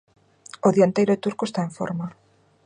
[0.67, 2.07] O dianteiro turco está en forma.